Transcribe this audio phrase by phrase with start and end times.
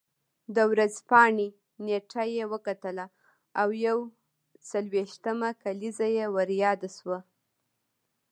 [0.55, 1.47] د ورځپاڼې
[1.85, 3.05] نېټه یې وکتله
[3.61, 3.97] او یو
[4.69, 7.19] څلوېښتمه کلیزه یې ور یاده شوه.